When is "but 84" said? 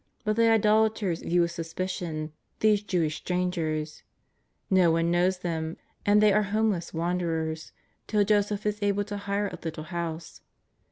0.23-0.31